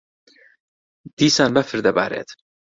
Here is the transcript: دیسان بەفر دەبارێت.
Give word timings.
دیسان 1.19 1.49
بەفر 1.55 1.79
دەبارێت. 1.87 2.29